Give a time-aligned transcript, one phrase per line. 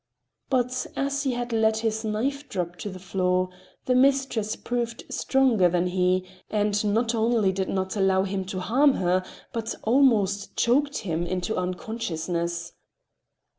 [0.49, 3.49] But as he had let his knife drop to the floor,
[3.85, 8.93] the mistress proved stronger than he, and not only did not allow him to harm
[8.93, 12.73] her, but almost choked him into unconsciousness.